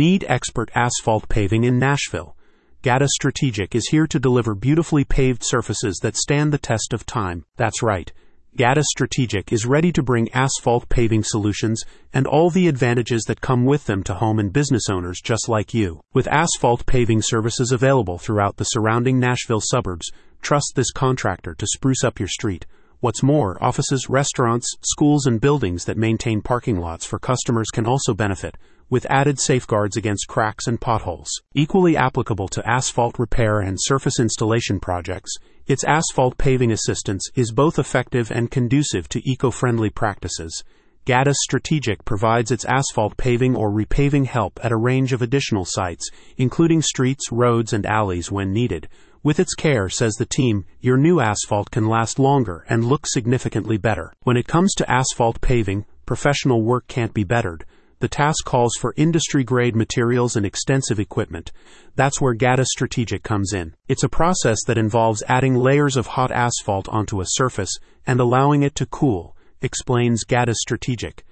Need 0.00 0.24
expert 0.28 0.70
asphalt 0.74 1.28
paving 1.28 1.64
in 1.64 1.78
Nashville? 1.78 2.34
Gaddes 2.80 3.10
Strategic 3.12 3.74
is 3.74 3.88
here 3.88 4.06
to 4.06 4.18
deliver 4.18 4.54
beautifully 4.54 5.04
paved 5.04 5.44
surfaces 5.44 5.98
that 6.02 6.16
stand 6.16 6.54
the 6.54 6.56
test 6.56 6.94
of 6.94 7.04
time. 7.04 7.44
That's 7.58 7.82
right. 7.82 8.10
Gaddes 8.56 8.86
Strategic 8.88 9.52
is 9.52 9.66
ready 9.66 9.92
to 9.92 10.02
bring 10.02 10.32
asphalt 10.32 10.88
paving 10.88 11.24
solutions 11.24 11.82
and 12.14 12.26
all 12.26 12.48
the 12.48 12.66
advantages 12.66 13.24
that 13.24 13.42
come 13.42 13.66
with 13.66 13.84
them 13.84 14.02
to 14.04 14.14
home 14.14 14.38
and 14.38 14.54
business 14.54 14.88
owners 14.88 15.20
just 15.22 15.50
like 15.50 15.74
you. 15.74 16.00
With 16.14 16.28
asphalt 16.28 16.86
paving 16.86 17.20
services 17.20 17.70
available 17.70 18.16
throughout 18.16 18.56
the 18.56 18.64
surrounding 18.64 19.20
Nashville 19.20 19.60
suburbs, 19.62 20.10
trust 20.40 20.72
this 20.76 20.92
contractor 20.92 21.54
to 21.56 21.66
spruce 21.66 22.02
up 22.04 22.18
your 22.18 22.28
street. 22.28 22.64
What's 23.00 23.22
more, 23.22 23.62
offices, 23.62 24.08
restaurants, 24.08 24.66
schools, 24.80 25.26
and 25.26 25.42
buildings 25.42 25.84
that 25.84 25.98
maintain 25.98 26.40
parking 26.40 26.78
lots 26.78 27.04
for 27.04 27.18
customers 27.18 27.68
can 27.70 27.86
also 27.86 28.14
benefit, 28.14 28.56
with 28.90 29.06
added 29.08 29.40
safeguards 29.40 29.96
against 29.96 30.28
cracks 30.28 30.66
and 30.66 30.80
potholes. 30.80 31.30
Equally 31.54 31.96
applicable 31.96 32.48
to 32.48 32.68
asphalt 32.68 33.18
repair 33.18 33.60
and 33.60 33.78
surface 33.80 34.20
installation 34.20 34.80
projects, 34.80 35.34
its 35.66 35.84
asphalt 35.84 36.36
paving 36.36 36.72
assistance 36.72 37.30
is 37.36 37.52
both 37.52 37.78
effective 37.78 38.30
and 38.30 38.50
conducive 38.50 39.08
to 39.08 39.22
eco 39.24 39.50
friendly 39.50 39.88
practices. 39.88 40.64
Gaddes 41.06 41.38
Strategic 41.40 42.04
provides 42.04 42.50
its 42.50 42.66
asphalt 42.66 43.16
paving 43.16 43.56
or 43.56 43.70
repaving 43.70 44.26
help 44.26 44.60
at 44.62 44.72
a 44.72 44.76
range 44.76 45.12
of 45.12 45.22
additional 45.22 45.64
sites, 45.64 46.10
including 46.36 46.82
streets, 46.82 47.32
roads, 47.32 47.72
and 47.72 47.86
alleys 47.86 48.30
when 48.30 48.52
needed. 48.52 48.88
With 49.22 49.38
its 49.38 49.54
care, 49.54 49.88
says 49.88 50.14
the 50.14 50.26
team, 50.26 50.64
your 50.80 50.96
new 50.96 51.20
asphalt 51.20 51.70
can 51.70 51.86
last 51.86 52.18
longer 52.18 52.64
and 52.68 52.84
look 52.84 53.06
significantly 53.06 53.76
better. 53.76 54.12
When 54.24 54.36
it 54.36 54.46
comes 54.46 54.74
to 54.74 54.90
asphalt 54.90 55.40
paving, 55.40 55.84
professional 56.06 56.62
work 56.62 56.86
can't 56.88 57.14
be 57.14 57.24
bettered. 57.24 57.64
The 58.00 58.08
task 58.08 58.46
calls 58.46 58.72
for 58.80 58.94
industry 58.96 59.44
grade 59.44 59.76
materials 59.76 60.34
and 60.34 60.46
extensive 60.46 60.98
equipment. 60.98 61.52
That's 61.96 62.18
where 62.18 62.34
Gaddes 62.34 62.70
Strategic 62.70 63.22
comes 63.22 63.52
in. 63.52 63.74
It's 63.88 64.04
a 64.04 64.08
process 64.08 64.56
that 64.66 64.78
involves 64.78 65.22
adding 65.28 65.54
layers 65.54 65.98
of 65.98 66.06
hot 66.06 66.30
asphalt 66.32 66.88
onto 66.88 67.20
a 67.20 67.26
surface 67.26 67.76
and 68.06 68.18
allowing 68.18 68.62
it 68.62 68.74
to 68.76 68.86
cool, 68.86 69.36
explains 69.60 70.24
Gaddes 70.24 70.60
Strategic. 70.60 71.26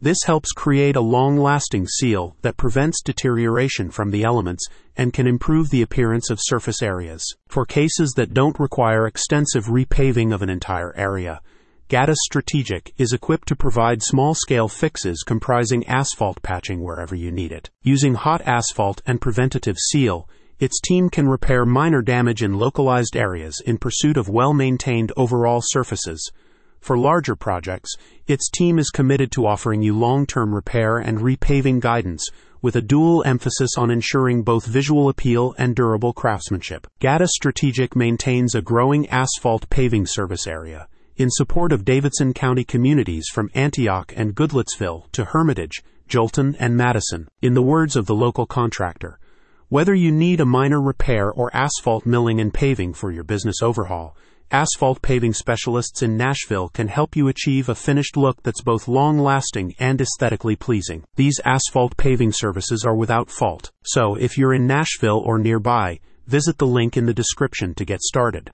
This 0.00 0.22
helps 0.24 0.52
create 0.52 0.96
a 0.96 1.00
long 1.02 1.36
lasting 1.36 1.86
seal 1.86 2.36
that 2.40 2.56
prevents 2.56 3.02
deterioration 3.02 3.90
from 3.90 4.10
the 4.10 4.24
elements 4.24 4.66
and 4.96 5.12
can 5.12 5.26
improve 5.26 5.68
the 5.68 5.82
appearance 5.82 6.30
of 6.30 6.38
surface 6.40 6.82
areas. 6.82 7.22
For 7.48 7.66
cases 7.66 8.14
that 8.16 8.32
don't 8.32 8.58
require 8.58 9.06
extensive 9.06 9.66
repaving 9.66 10.32
of 10.32 10.40
an 10.40 10.48
entire 10.48 10.96
area, 10.96 11.42
Gaddes 11.90 12.16
Strategic 12.24 12.94
is 12.96 13.12
equipped 13.12 13.46
to 13.48 13.54
provide 13.54 14.02
small 14.02 14.34
scale 14.34 14.68
fixes 14.68 15.22
comprising 15.22 15.86
asphalt 15.86 16.40
patching 16.42 16.82
wherever 16.82 17.14
you 17.14 17.30
need 17.30 17.52
it. 17.52 17.68
Using 17.82 18.14
hot 18.14 18.40
asphalt 18.46 19.02
and 19.04 19.20
preventative 19.20 19.76
seal, 19.90 20.26
its 20.58 20.80
team 20.80 21.10
can 21.10 21.28
repair 21.28 21.66
minor 21.66 22.00
damage 22.00 22.42
in 22.42 22.54
localized 22.54 23.18
areas 23.18 23.60
in 23.66 23.76
pursuit 23.76 24.16
of 24.16 24.30
well 24.30 24.54
maintained 24.54 25.12
overall 25.14 25.60
surfaces. 25.62 26.32
For 26.80 26.96
larger 26.96 27.36
projects, 27.36 27.94
its 28.26 28.48
team 28.48 28.78
is 28.78 28.88
committed 28.88 29.30
to 29.32 29.46
offering 29.46 29.82
you 29.82 29.94
long 29.94 30.24
term 30.24 30.54
repair 30.54 30.96
and 30.96 31.18
repaving 31.18 31.80
guidance 31.80 32.26
with 32.62 32.76
a 32.76 32.82
dual 32.82 33.22
emphasis 33.26 33.76
on 33.76 33.90
ensuring 33.90 34.42
both 34.42 34.64
visual 34.64 35.10
appeal 35.10 35.54
and 35.58 35.76
durable 35.76 36.14
craftsmanship. 36.14 36.86
Gaddes 36.98 37.34
Strategic 37.34 37.94
maintains 37.94 38.54
a 38.54 38.62
growing 38.62 39.06
asphalt 39.10 39.68
paving 39.68 40.06
service 40.06 40.46
area 40.46 40.88
in 41.16 41.30
support 41.30 41.72
of 41.72 41.84
Davidson 41.84 42.34
County 42.34 42.64
communities 42.64 43.28
from 43.32 43.48
Antioch 43.54 44.12
and 44.16 44.34
Goodlettsville 44.34 45.10
to 45.12 45.26
Hermitage, 45.26 45.82
Joelton, 46.08 46.56
and 46.58 46.76
Madison. 46.76 47.28
In 47.40 47.54
the 47.54 47.62
words 47.62 47.94
of 47.94 48.06
the 48.06 48.14
local 48.14 48.46
contractor, 48.46 49.20
whether 49.68 49.94
you 49.94 50.10
need 50.10 50.40
a 50.40 50.44
minor 50.44 50.80
repair 50.80 51.30
or 51.30 51.54
asphalt 51.54 52.04
milling 52.04 52.40
and 52.40 52.52
paving 52.52 52.94
for 52.94 53.12
your 53.12 53.22
business 53.22 53.62
overhaul, 53.62 54.16
asphalt 54.50 55.02
paving 55.02 55.34
specialists 55.34 56.02
in 56.02 56.16
Nashville 56.16 56.68
can 56.68 56.88
help 56.88 57.14
you 57.14 57.28
achieve 57.28 57.68
a 57.68 57.76
finished 57.76 58.16
look 58.16 58.42
that's 58.42 58.62
both 58.62 58.88
long 58.88 59.18
lasting 59.18 59.74
and 59.78 60.00
aesthetically 60.00 60.56
pleasing. 60.56 61.04
These 61.14 61.40
asphalt 61.44 61.96
paving 61.96 62.32
services 62.32 62.84
are 62.84 62.96
without 62.96 63.30
fault, 63.30 63.70
so 63.84 64.16
if 64.16 64.36
you're 64.36 64.54
in 64.54 64.66
Nashville 64.66 65.22
or 65.24 65.38
nearby, 65.38 66.00
visit 66.26 66.58
the 66.58 66.66
link 66.66 66.96
in 66.96 67.06
the 67.06 67.14
description 67.14 67.72
to 67.74 67.84
get 67.84 68.00
started. 68.00 68.52